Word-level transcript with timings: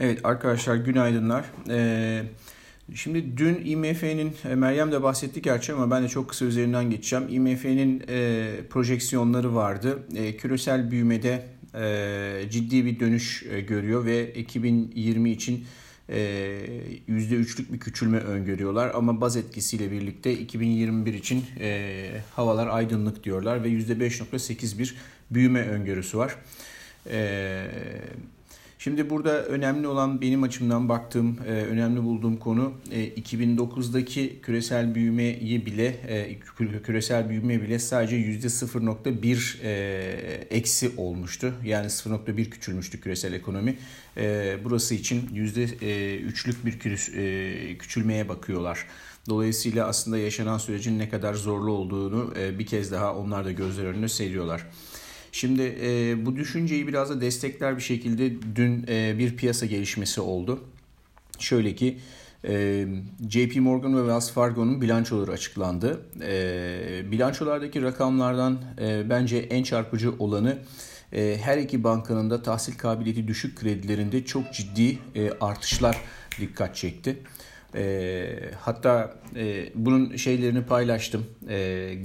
Evet 0.00 0.20
arkadaşlar 0.24 0.76
günaydınlar. 0.76 1.44
Ee, 1.68 2.22
şimdi 2.94 3.36
dün 3.36 3.64
IMF'nin, 3.64 4.32
e, 4.50 4.54
Meryem 4.54 4.92
de 4.92 5.02
bahsetti 5.02 5.42
gerçi 5.42 5.72
ama 5.72 5.90
ben 5.90 6.04
de 6.04 6.08
çok 6.08 6.28
kısa 6.28 6.44
üzerinden 6.44 6.90
geçeceğim. 6.90 7.24
IMF'nin 7.28 8.02
e, 8.08 8.48
projeksiyonları 8.70 9.54
vardı. 9.54 9.98
E, 10.14 10.36
küresel 10.36 10.90
büyümede 10.90 11.42
e, 11.74 12.50
ciddi 12.50 12.84
bir 12.84 13.00
dönüş 13.00 13.46
e, 13.50 13.60
görüyor 13.60 14.04
ve 14.04 14.34
2020 14.34 15.30
için 15.30 15.64
e, 16.08 16.18
%3'lük 17.08 17.72
bir 17.72 17.80
küçülme 17.80 18.18
öngörüyorlar. 18.18 18.90
Ama 18.94 19.20
baz 19.20 19.36
etkisiyle 19.36 19.90
birlikte 19.90 20.32
2021 20.32 21.14
için 21.14 21.44
e, 21.60 22.08
havalar 22.34 22.66
aydınlık 22.66 23.24
diyorlar 23.24 23.64
ve 23.64 23.68
%5.8 23.68 24.78
bir 24.78 24.96
büyüme 25.30 25.60
öngörüsü 25.60 26.18
var. 26.18 26.36
Evet 27.06 28.35
Şimdi 28.78 29.10
burada 29.10 29.44
önemli 29.44 29.86
olan 29.86 30.20
benim 30.20 30.42
açımdan 30.42 30.88
baktığım, 30.88 31.38
e, 31.46 31.50
önemli 31.50 32.02
bulduğum 32.02 32.36
konu 32.36 32.72
2009'daki 32.92 34.20
e, 34.20 34.40
küresel 34.40 34.94
büyümeyi 34.94 35.66
bile 35.66 35.86
e, 35.86 36.38
küresel 36.82 37.28
büyüme 37.28 37.62
bile 37.62 37.78
sadece 37.78 38.16
%0.1 38.16 40.46
eksi 40.50 40.90
olmuştu. 40.96 41.54
Yani 41.64 41.86
0.1 41.86 42.50
küçülmüştü 42.50 43.00
küresel 43.00 43.32
ekonomi. 43.32 43.76
Burası 44.64 44.94
için 44.94 45.28
%3'lük 45.34 46.66
bir 46.66 46.78
küçülmeye 47.78 48.28
bakıyorlar. 48.28 48.86
Dolayısıyla 49.28 49.86
aslında 49.86 50.18
yaşanan 50.18 50.58
sürecin 50.58 50.98
ne 50.98 51.08
kadar 51.08 51.34
zorlu 51.34 51.72
olduğunu 51.72 52.34
bir 52.58 52.66
kez 52.66 52.92
daha 52.92 53.14
onlar 53.14 53.44
da 53.44 53.52
gözler 53.52 53.84
önüne 53.84 54.08
seriyorlar. 54.08 54.66
Şimdi 55.36 55.76
e, 55.82 56.26
bu 56.26 56.36
düşünceyi 56.36 56.88
biraz 56.88 57.10
da 57.10 57.20
destekler 57.20 57.76
bir 57.76 57.82
şekilde 57.82 58.32
dün 58.56 58.84
e, 58.88 59.18
bir 59.18 59.36
piyasa 59.36 59.66
gelişmesi 59.66 60.20
oldu. 60.20 60.64
Şöyle 61.38 61.74
ki 61.74 61.98
e, 62.44 62.86
JP 63.30 63.56
Morgan 63.56 63.96
ve 63.96 64.00
Wells 64.00 64.30
Fargo'nun 64.30 64.80
bilançoları 64.80 65.32
açıklandı. 65.32 66.00
E, 66.22 67.10
bilançolardaki 67.10 67.82
rakamlardan 67.82 68.58
e, 68.80 69.10
bence 69.10 69.36
en 69.36 69.62
çarpıcı 69.62 70.12
olanı 70.18 70.58
e, 71.12 71.38
her 71.42 71.58
iki 71.58 71.84
bankanın 71.84 72.30
da 72.30 72.42
tahsil 72.42 72.78
kabiliyeti 72.78 73.28
düşük 73.28 73.58
kredilerinde 73.58 74.24
çok 74.24 74.52
ciddi 74.52 74.98
e, 75.14 75.30
artışlar 75.40 75.98
dikkat 76.40 76.76
çekti. 76.76 77.18
E, 77.74 78.50
hatta 78.60 79.14
e, 79.36 79.68
bunun 79.74 80.16
şeylerini 80.16 80.62
paylaştım, 80.62 81.26
e, 81.48 81.54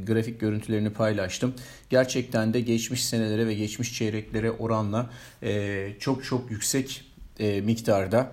grafik 0.07 0.39
görüntülerini 0.39 0.89
paylaştım. 0.89 1.53
Gerçekten 1.89 2.53
de 2.53 2.61
geçmiş 2.61 3.05
senelere 3.05 3.47
ve 3.47 3.53
geçmiş 3.53 3.97
çeyreklere 3.97 4.51
oranla 4.51 5.09
e, 5.43 5.93
çok 5.99 6.23
çok 6.23 6.51
yüksek 6.51 7.05
e, 7.39 7.61
miktarda 7.61 8.31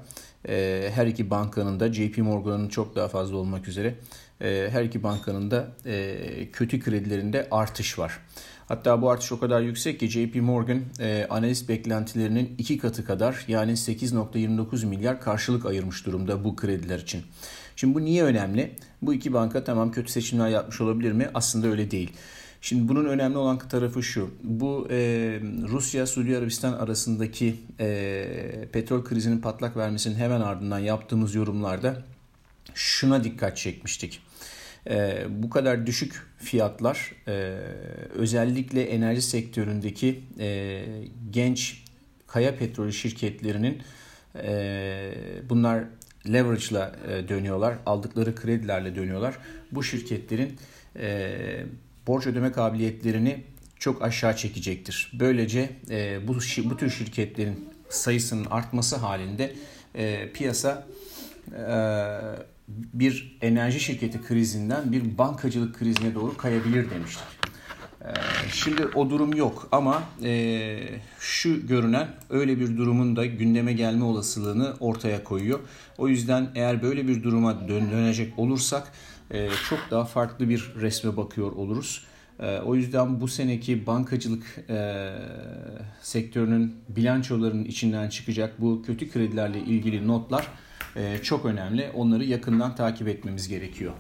e, 0.49 0.89
her 0.95 1.07
iki 1.07 1.31
bankanın 1.31 1.81
da 1.81 1.93
JP 1.93 2.19
Morgan'ın 2.19 2.69
çok 2.69 2.97
daha 2.97 3.09
fazla 3.09 3.37
olmak 3.37 3.69
üzere 3.69 3.95
e, 4.41 4.69
her 4.73 4.85
iki 4.85 5.03
bankanın 5.03 5.51
da 5.51 5.69
e, 5.87 6.51
kötü 6.53 6.81
kredilerinde 6.81 7.49
artış 7.51 7.99
var. 7.99 8.19
Hatta 8.69 9.03
bu 9.03 9.11
artış 9.11 9.33
o 9.33 9.41
kadar 9.41 9.61
yüksek 9.61 10.01
ki 10.01 10.09
JP 10.09 10.35
Morgan 10.37 10.81
e, 11.01 11.27
analist 11.31 11.69
beklentilerinin 11.69 12.55
iki 12.59 12.79
katı 12.79 13.05
kadar 13.05 13.45
yani 13.49 13.73
8.29 13.73 14.87
milyar 14.87 15.21
karşılık 15.21 15.67
ayırmış 15.67 16.07
durumda 16.07 16.45
bu 16.45 16.57
krediler 16.57 16.99
için. 16.99 17.23
Şimdi 17.77 17.95
bu 17.95 18.05
niye 18.05 18.25
önemli? 18.25 18.75
Bu 19.03 19.15
iki 19.15 19.33
banka 19.33 19.65
tamam 19.65 19.93
kötü 19.93 20.13
seçimler 20.13 20.49
yapmış 20.49 20.81
olabilir 20.81 21.13
mi? 21.13 21.29
Aslında 21.35 21.67
öyle 21.67 21.91
değil. 21.91 22.13
Şimdi 22.61 22.89
bunun 22.89 23.05
önemli 23.05 23.39
olan 23.39 23.59
tarafı 23.59 24.03
şu. 24.03 24.31
Bu 24.43 24.89
e, 24.91 24.97
Rusya-Suudi 25.69 26.39
Arabistan 26.39 26.73
arasındaki 26.73 27.57
e, 27.81 28.69
petrol 28.73 29.05
krizinin 29.05 29.39
patlak 29.39 29.77
vermesinin 29.77 30.17
hemen 30.17 30.41
ardından 30.41 30.79
yaptığımız 30.79 31.35
yorumlarda 31.35 32.03
şuna 32.75 33.25
dikkat 33.25 33.57
çekmiştik. 33.57 34.21
E, 34.87 35.25
bu 35.31 35.51
kadar 35.51 35.87
düşük 35.87 36.23
fiyatlar 36.39 37.13
e, 37.29 37.33
özellikle 38.15 38.83
enerji 38.83 39.23
sektöründeki 39.23 40.21
e, 40.39 40.85
genç 41.31 41.85
kaya 42.27 42.57
petrolü 42.57 42.93
şirketlerinin 42.93 43.83
e, 44.43 45.13
bunlar 45.49 45.85
leverage 46.33 46.65
ile 46.71 46.91
dönüyorlar, 47.29 47.75
aldıkları 47.87 48.35
kredilerle 48.35 48.97
dönüyorlar. 48.97 49.39
Bu 49.73 49.83
şirketlerin 49.83 50.57
e, 50.97 51.37
borç 52.07 52.27
ödeme 52.27 52.53
kabiliyetlerini 52.53 53.45
çok 53.79 54.03
aşağı 54.03 54.37
çekecektir. 54.37 55.13
Böylece 55.21 55.71
e, 55.91 56.29
bu, 56.29 56.35
bu 56.65 56.77
tür 56.77 56.91
şirketlerin 56.91 57.69
sayısının 57.89 58.45
artması 58.51 58.97
halinde 58.97 59.55
e, 59.95 60.33
piyasa 60.33 60.87
e, 61.53 61.63
bir 62.69 63.39
enerji 63.41 63.81
şirketi 63.81 64.23
krizinden 64.23 64.93
bir 64.93 65.19
bankacılık 65.19 65.79
krizine 65.79 66.15
doğru 66.15 66.37
kayabilir 66.37 66.91
demiştik. 66.91 67.25
Ee, 68.05 68.09
şimdi 68.53 68.87
o 68.87 69.11
durum 69.11 69.35
yok 69.35 69.69
ama 69.73 70.03
e, 70.25 70.79
şu 71.19 71.67
görünen 71.67 72.09
öyle 72.31 72.61
bir 72.61 72.77
durumun 72.77 73.17
da 73.17 73.27
gündeme 73.27 73.73
gelme 73.73 74.05
olasılığını 74.05 74.75
ortaya 74.81 75.25
koyuyor. 75.25 75.61
O 75.99 76.09
yüzden 76.09 76.51
eğer 76.55 76.83
böyle 76.83 77.09
bir 77.09 77.23
duruma 77.23 77.69
dönecek 77.69 78.39
olursak 78.39 78.93
e, 79.31 79.49
çok 79.69 79.79
daha 79.91 80.05
farklı 80.05 80.49
bir 80.49 80.73
resme 80.81 81.17
bakıyor 81.17 81.53
oluruz. 81.53 82.05
E, 82.41 82.59
o 82.59 82.75
yüzden 82.75 83.21
bu 83.21 83.29
seneki 83.29 83.87
bankacılık 83.87 84.65
sektörünün 86.03 86.75
bilançolarının 86.89 87.65
içinden 87.65 88.09
çıkacak 88.09 88.61
bu 88.61 88.83
kötü 88.83 89.11
kredilerle 89.11 89.59
ilgili 89.59 90.09
notlar 90.09 90.49
çok 91.23 91.45
önemli. 91.45 91.91
Onları 91.95 92.25
yakından 92.25 92.75
takip 92.75 93.09
etmemiz 93.09 93.49
gerekiyor. 93.49 93.93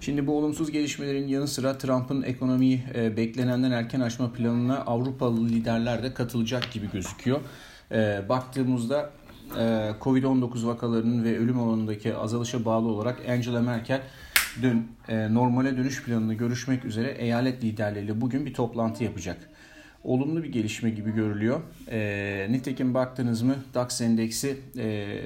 Şimdi 0.00 0.26
bu 0.26 0.38
olumsuz 0.38 0.70
gelişmelerin 0.70 1.28
yanı 1.28 1.48
sıra 1.48 1.78
Trump'ın 1.78 2.22
ekonomiyi 2.22 2.82
e, 2.94 3.16
beklenenden 3.16 3.70
erken 3.70 4.00
açma 4.00 4.32
planına 4.32 4.78
Avrupalı 4.78 5.48
liderler 5.48 6.02
de 6.02 6.14
katılacak 6.14 6.72
gibi 6.72 6.90
gözüküyor. 6.92 7.40
E, 7.92 8.22
baktığımızda 8.28 9.10
Covid-19 10.00 10.66
vakalarının 10.66 11.24
ve 11.24 11.38
ölüm 11.38 11.60
oranındaki 11.60 12.16
azalışa 12.16 12.64
bağlı 12.64 12.88
olarak 12.88 13.28
Angela 13.28 13.60
Merkel 13.60 14.02
dün 14.62 14.88
normale 15.08 15.76
dönüş 15.76 16.02
planını 16.02 16.34
görüşmek 16.34 16.84
üzere 16.84 17.10
eyalet 17.10 17.64
liderleriyle 17.64 18.20
bugün 18.20 18.46
bir 18.46 18.54
toplantı 18.54 19.04
yapacak 19.04 19.50
olumlu 20.04 20.42
bir 20.42 20.52
gelişme 20.52 20.90
gibi 20.90 21.14
görülüyor. 21.14 21.60
E, 21.90 22.46
nitekim 22.50 22.94
baktınız 22.94 23.42
mı 23.42 23.56
DAX 23.74 24.00
endeksi 24.00 24.56
e, 24.78 25.16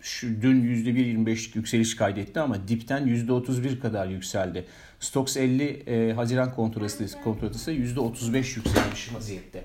şu 0.00 0.42
dün 0.42 0.62
%1.25'lik 0.64 1.56
yükseliş 1.56 1.96
kaydetti 1.96 2.40
ama 2.40 2.68
dipten 2.68 3.06
%31 3.06 3.80
kadar 3.80 4.06
yükseldi. 4.06 4.64
Stox 5.00 5.36
50 5.36 5.64
e, 5.64 6.12
Haziran 6.12 6.54
kontratı, 6.54 7.22
kontratı 7.24 7.58
ise 7.58 7.72
%35 7.72 8.36
yükselmiş 8.36 9.14
vaziyette. 9.14 9.64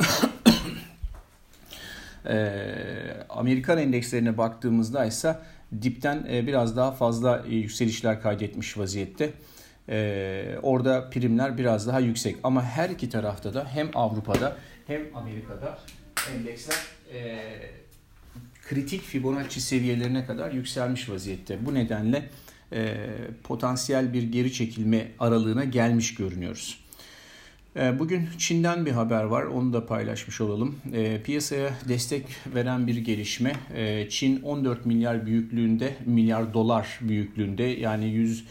e, 2.26 2.36
Amerikan 3.28 3.78
endekslerine 3.78 4.38
baktığımızda 4.38 5.04
ise 5.04 5.38
dipten 5.82 6.26
e, 6.30 6.46
biraz 6.46 6.76
daha 6.76 6.92
fazla 6.92 7.44
e, 7.48 7.54
yükselişler 7.54 8.22
kaydetmiş 8.22 8.78
vaziyette. 8.78 9.32
Ee, 9.88 10.56
orada 10.62 11.10
primler 11.10 11.58
biraz 11.58 11.86
daha 11.86 12.00
yüksek. 12.00 12.36
Ama 12.42 12.64
her 12.64 12.90
iki 12.90 13.08
tarafta 13.08 13.54
da 13.54 13.66
hem 13.72 13.90
Avrupa'da 13.94 14.56
hem 14.86 15.02
Amerika'da 15.14 15.78
endeksler 16.34 16.76
e, 17.14 17.38
kritik 18.68 19.02
Fibonacci 19.02 19.60
seviyelerine 19.60 20.26
kadar 20.26 20.52
yükselmiş 20.52 21.08
vaziyette. 21.08 21.66
Bu 21.66 21.74
nedenle 21.74 22.28
e, 22.72 22.96
potansiyel 23.42 24.12
bir 24.12 24.22
geri 24.22 24.52
çekilme 24.52 25.08
aralığına 25.18 25.64
gelmiş 25.64 26.14
görünüyoruz. 26.14 26.84
E, 27.76 27.98
bugün 27.98 28.28
Çin'den 28.38 28.86
bir 28.86 28.90
haber 28.90 29.22
var. 29.22 29.42
Onu 29.42 29.72
da 29.72 29.86
paylaşmış 29.86 30.40
olalım. 30.40 30.76
E, 30.92 31.22
piyasaya 31.22 31.70
destek 31.88 32.26
veren 32.54 32.86
bir 32.86 32.96
gelişme. 32.96 33.52
E, 33.74 34.08
Çin 34.08 34.42
14 34.42 34.86
milyar 34.86 35.26
büyüklüğünde, 35.26 35.96
milyar 36.06 36.54
dolar 36.54 36.98
büyüklüğünde 37.00 37.62
yani 37.62 38.06
100 38.06 38.44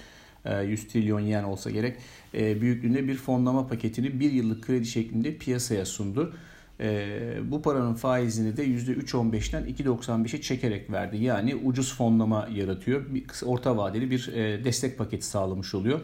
100 0.45 0.83
e, 0.83 0.87
trilyon 0.87 1.19
yen 1.19 1.43
olsa 1.43 1.69
gerek 1.69 1.97
e, 2.33 2.61
büyüklüğünde 2.61 3.07
bir 3.07 3.15
fonlama 3.15 3.67
paketini 3.67 4.19
bir 4.19 4.31
yıllık 4.31 4.63
kredi 4.63 4.85
şeklinde 4.85 5.37
piyasaya 5.37 5.85
sundu. 5.85 6.33
E, 6.79 7.09
bu 7.51 7.61
paranın 7.61 7.93
faizini 7.93 8.57
de 8.57 8.65
%3.15'ten 8.65 9.63
2.95'e 9.63 10.41
çekerek 10.41 10.91
verdi. 10.91 11.17
Yani 11.17 11.55
ucuz 11.55 11.95
fonlama 11.95 12.47
yaratıyor. 12.53 13.05
Orta 13.45 13.77
vadeli 13.77 14.11
bir 14.11 14.27
destek 14.63 14.97
paketi 14.97 15.25
sağlamış 15.25 15.75
oluyor. 15.75 16.01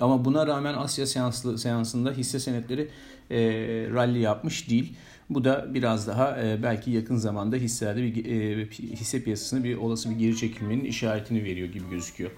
Ama 0.00 0.24
buna 0.24 0.46
rağmen 0.46 0.74
Asya 0.74 1.06
seanslı, 1.06 1.58
seansında 1.58 2.12
hisse 2.12 2.38
senetleri 2.38 2.88
e, 3.30 3.38
rally 3.94 4.18
yapmış 4.18 4.70
değil. 4.70 4.94
Bu 5.30 5.44
da 5.44 5.74
biraz 5.74 6.06
daha 6.06 6.42
e, 6.42 6.62
belki 6.62 6.90
yakın 6.90 7.16
zamanda 7.16 7.56
hisselerde 7.56 8.02
bir 8.02 8.24
e, 8.24 8.66
hisse 8.70 9.22
piyasasına 9.22 9.64
bir 9.64 9.76
olası 9.76 10.10
bir 10.10 10.14
geri 10.16 10.36
çekilmenin 10.36 10.84
işaretini 10.84 11.44
veriyor 11.44 11.68
gibi 11.68 11.90
gözüküyor. 11.90 12.30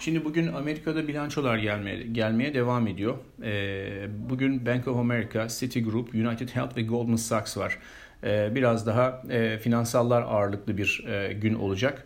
Şimdi 0.00 0.24
bugün 0.24 0.46
Amerika'da 0.46 1.08
bilançolar 1.08 1.58
gelmeye, 1.58 2.02
gelmeye 2.02 2.54
devam 2.54 2.86
ediyor. 2.86 3.18
Ee, 3.42 4.06
bugün 4.30 4.66
Bank 4.66 4.88
of 4.88 4.96
America, 4.96 5.48
Citigroup, 5.48 6.14
United 6.14 6.48
Health 6.48 6.76
ve 6.76 6.82
Goldman 6.82 7.16
Sachs 7.16 7.56
var. 7.56 7.78
biraz 8.24 8.86
daha 8.86 9.22
finansallar 9.62 10.22
ağırlıklı 10.22 10.76
bir 10.78 11.04
gün 11.32 11.54
olacak. 11.54 12.04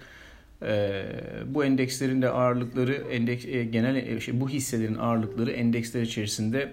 Bu 1.46 1.64
endekslerin 1.64 2.23
de 2.23 2.29
ağırlıkları 2.29 2.94
endeks 2.94 3.44
genel 3.70 4.20
şey, 4.20 4.41
bu 4.41 4.49
hisselerin 4.49 4.94
ağırlıkları 4.94 5.50
endeksler 5.50 6.02
içerisinde 6.02 6.73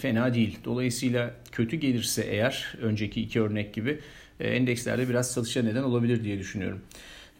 fena 0.00 0.34
değil. 0.34 0.58
Dolayısıyla 0.64 1.34
kötü 1.52 1.76
gelirse 1.76 2.22
eğer 2.22 2.76
önceki 2.82 3.20
iki 3.20 3.40
örnek 3.40 3.74
gibi 3.74 3.98
endekslerde 4.40 5.08
biraz 5.08 5.30
satışa 5.30 5.62
neden 5.62 5.82
olabilir 5.82 6.24
diye 6.24 6.38
düşünüyorum. 6.38 6.80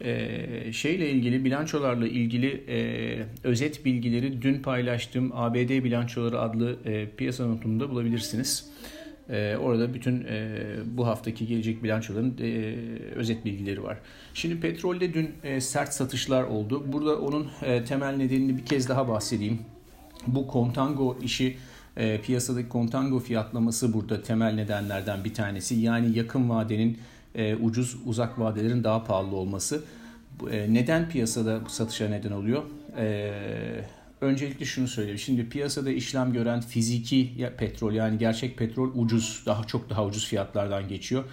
Ee, 0.01 0.71
şeyle 0.73 1.09
ilgili 1.09 1.45
bilançolarla 1.45 2.07
ilgili 2.07 2.63
e, 2.67 3.25
özet 3.43 3.85
bilgileri 3.85 4.41
dün 4.41 4.61
paylaştığım 4.61 5.31
ABD 5.33 5.83
bilançoları 5.83 6.39
adlı 6.39 6.77
e, 6.85 7.09
piyasa 7.17 7.45
notumunda 7.45 7.89
bulabilirsiniz. 7.89 8.69
E, 9.29 9.55
orada 9.57 9.93
bütün 9.93 10.25
e, 10.29 10.61
bu 10.85 11.07
haftaki 11.07 11.47
gelecek 11.47 11.83
bilançoların 11.83 12.37
e, 12.41 12.75
özet 13.15 13.45
bilgileri 13.45 13.83
var. 13.83 13.97
Şimdi 14.33 14.59
petrolde 14.59 15.13
dün 15.13 15.31
e, 15.43 15.61
sert 15.61 15.93
satışlar 15.93 16.43
oldu. 16.43 16.83
Burada 16.87 17.19
onun 17.19 17.47
e, 17.61 17.83
temel 17.83 18.15
nedenini 18.15 18.57
bir 18.57 18.65
kez 18.65 18.89
daha 18.89 19.07
bahsedeyim. 19.07 19.59
Bu 20.27 20.47
kontango 20.47 21.17
işi 21.23 21.57
e, 21.97 22.21
piyasadaki 22.21 22.69
kontango 22.69 23.19
fiyatlaması 23.19 23.93
burada 23.93 24.23
temel 24.23 24.53
nedenlerden 24.53 25.23
bir 25.23 25.33
tanesi. 25.33 25.75
Yani 25.75 26.17
yakın 26.17 26.49
vadenin 26.49 26.97
e, 27.35 27.55
ucuz 27.55 27.95
uzak 28.05 28.39
vadelerin 28.39 28.83
daha 28.83 29.03
pahalı 29.03 29.35
olması. 29.35 29.83
E, 30.51 30.73
neden 30.73 31.09
piyasada 31.09 31.59
satışa 31.67 32.09
neden 32.09 32.31
oluyor? 32.31 32.63
E, 32.97 33.31
öncelikle 34.21 34.65
şunu 34.65 34.87
söyleyeyim. 34.87 35.19
Şimdi 35.19 35.49
piyasada 35.49 35.91
işlem 35.91 36.33
gören 36.33 36.61
fiziki 36.61 37.49
petrol 37.57 37.93
yani 37.93 38.17
gerçek 38.17 38.57
petrol 38.57 38.91
ucuz, 38.95 39.43
daha 39.45 39.63
çok 39.63 39.89
daha 39.89 40.05
ucuz 40.05 40.25
fiyatlardan 40.27 40.87
geçiyor. 40.87 41.23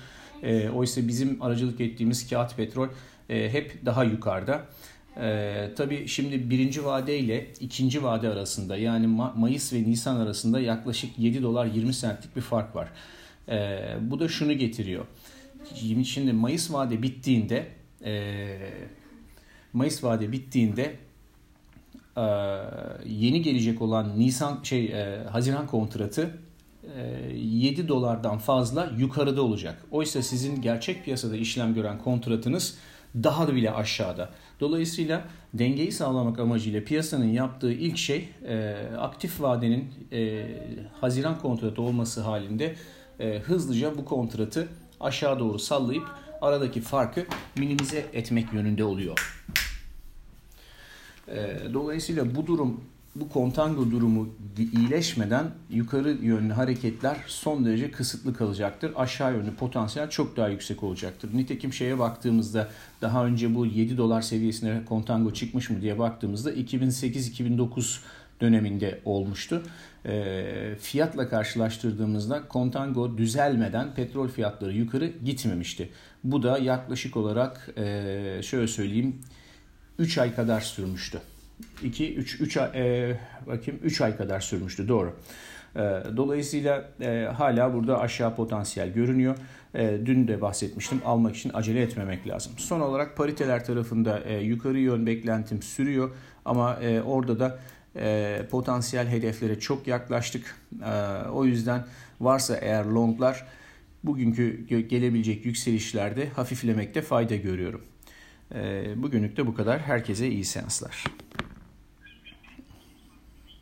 Oysa 0.75 1.09
bizim 1.09 1.43
aracılık 1.43 1.81
ettiğimiz 1.81 2.31
kağıt 2.31 2.57
petrol 2.57 2.89
hep 3.29 3.87
daha 3.87 4.05
yukarıda. 4.05 4.67
Ee, 5.21 5.71
tabii 5.77 6.09
şimdi 6.09 6.51
birinci 6.51 6.85
vade 6.85 7.19
ile 7.19 7.47
ikinci 7.61 8.03
vade 8.03 8.29
arasında 8.29 8.77
yani 8.77 9.07
Ma- 9.07 9.39
Mayıs 9.39 9.73
ve 9.73 9.83
Nisan 9.83 10.17
arasında 10.17 10.61
yaklaşık 10.61 11.19
7 11.19 11.43
dolar 11.43 11.67
20 11.67 11.95
centlik 11.95 12.37
bir 12.37 12.41
fark 12.41 12.77
var. 12.77 12.89
Ee, 13.49 13.79
bu 14.01 14.21
da 14.21 14.29
şunu 14.29 14.53
getiriyor. 14.53 15.05
Şimdi 16.05 16.33
Mayıs 16.33 16.73
vade 16.73 17.03
bittiğinde 17.03 17.67
e, 18.05 18.57
Mayıs 19.73 20.05
vade 20.05 20.33
bittiğinde 20.33 20.97
e, 22.17 22.23
yeni 23.07 23.43
gelecek 23.43 23.83
olan 23.83 24.19
Nisan 24.19 24.61
şey 24.63 24.85
e, 24.85 25.25
Haziran 25.31 25.67
kontratı 25.67 26.39
7 27.35 27.89
dolardan 27.89 28.39
fazla 28.39 28.93
yukarıda 28.99 29.43
olacak. 29.43 29.85
Oysa 29.91 30.23
sizin 30.23 30.63
gerçek 30.63 31.05
piyasada 31.05 31.37
işlem 31.37 31.75
gören 31.75 31.99
kontratınız 31.99 32.79
daha 33.15 33.49
da 33.49 33.55
bile 33.55 33.71
aşağıda. 33.71 34.31
Dolayısıyla 34.61 35.25
dengeyi 35.55 35.93
sağlamak 35.93 36.39
amacıyla 36.39 36.85
piyasanın 36.85 37.33
yaptığı 37.33 37.73
ilk 37.73 37.99
şey 37.99 38.29
aktif 38.99 39.41
vadenin 39.41 39.85
Haziran 41.01 41.39
kontratı 41.39 41.83
olması 41.83 42.21
halinde 42.21 42.75
hızlıca 43.45 43.99
bu 43.99 44.05
kontratı 44.05 44.69
aşağı 45.03 45.39
doğru 45.39 45.59
sallayıp 45.59 46.05
aradaki 46.41 46.81
farkı 46.81 47.27
minimize 47.57 48.07
etmek 48.13 48.53
yönünde 48.53 48.85
oluyor. 48.85 49.43
Ee, 51.29 51.59
dolayısıyla 51.75 52.35
bu 52.35 52.47
durum 52.47 52.81
bu 53.17 53.29
kontango 53.29 53.91
durumu 53.91 54.29
iyileşmeden 54.73 55.51
yukarı 55.71 56.11
yönlü 56.11 56.53
hareketler 56.53 57.17
son 57.27 57.65
derece 57.65 57.91
kısıtlı 57.91 58.35
kalacaktır. 58.35 58.93
Aşağı 58.97 59.33
yönlü 59.35 59.55
potansiyel 59.55 60.11
çok 60.11 60.37
daha 60.37 60.49
yüksek 60.49 60.83
olacaktır. 60.83 61.31
Nitekim 61.35 61.73
şeye 61.73 61.99
baktığımızda 61.99 62.69
daha 63.03 63.27
önce 63.27 63.55
bu 63.55 63.67
7 63.67 63.97
dolar 63.97 64.23
seviyesine 64.23 64.85
kontango 64.85 65.33
çıkmış 65.33 65.71
mı 65.71 65.81
diye 65.81 65.99
baktığımızda 65.99 66.53
2008-2009 66.53 67.99
döneminde 68.43 69.01
olmuştu. 69.05 69.63
E, 70.07 70.45
fiyatla 70.81 71.29
karşılaştırdığımızda 71.29 72.49
kontango 72.49 73.19
düzelmeden 73.19 73.95
petrol 73.95 74.29
fiyatları 74.29 74.73
yukarı 74.73 75.07
gitmemişti. 75.25 75.91
Bu 76.25 76.43
da 76.43 76.59
yaklaşık 76.59 77.17
olarak 77.17 77.71
e, 77.77 78.41
şöyle 78.43 78.69
söyleyeyim 78.69 79.21
3 79.99 80.19
ay 80.19 80.35
kadar 80.35 80.61
sürmüştü. 80.61 81.21
2 81.83 82.15
3 82.15 82.41
3 82.41 82.57
e, 82.57 83.21
bakayım 83.47 83.81
3 83.83 84.01
ay 84.01 84.17
kadar 84.17 84.41
sürmüştü 84.41 84.89
doğru. 84.89 85.17
E, 85.77 85.81
dolayısıyla 86.17 86.85
e, 87.01 87.29
hala 87.37 87.75
burada 87.75 88.01
aşağı 88.01 88.37
potansiyel 88.37 88.93
görünüyor. 88.93 89.37
E, 89.75 89.99
dün 90.05 90.29
de 90.29 90.41
bahsetmiştim 90.41 91.01
almak 91.05 91.37
için 91.37 91.51
acele 91.55 91.83
etmemek 91.83 92.29
lazım. 92.29 92.53
Son 92.57 92.81
olarak 92.81 93.17
pariteler 93.17 93.65
tarafında 93.65 94.21
e, 94.21 94.41
yukarı 94.41 94.79
yön 94.79 95.07
beklentim 95.07 95.63
sürüyor 95.63 96.11
ama 96.45 96.75
e, 96.83 97.03
orada 97.03 97.41
da 97.41 97.59
e, 97.97 98.41
potansiyel 98.51 99.09
hedeflere 99.09 99.61
çok 99.61 99.87
yaklaştık. 99.87 100.57
E, 100.85 101.29
o 101.29 101.45
yüzden 101.45 101.85
varsa 102.21 102.57
eğer 102.57 102.85
longlar 102.85 103.47
bugünkü 104.05 104.67
gelebilecek 104.89 105.47
yükselişlerde 105.47 106.29
hafiflemekte 106.29 107.03
fayda 107.03 107.37
görüyorum. 107.37 107.83
E, 108.55 108.85
bugünlük 108.97 109.37
de 109.37 109.47
bu 109.47 109.55
kadar. 109.55 109.81
Herkese 109.81 110.29
iyi 110.29 110.45
seanslar. 110.45 111.05